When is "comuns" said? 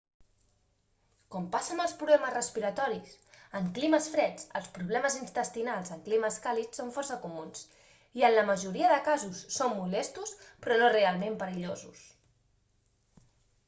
7.27-7.61